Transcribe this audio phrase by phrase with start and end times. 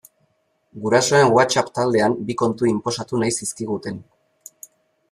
[0.85, 4.03] Gurasoen WhatsApp taldean bi kontu inposatu nahi zizkiguten.